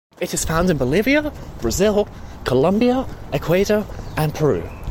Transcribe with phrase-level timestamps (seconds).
[0.19, 1.31] It is found in Bolivia,
[1.61, 2.07] Brazil,
[2.43, 3.85] Colombia, Ecuador,
[4.17, 4.67] and Peru.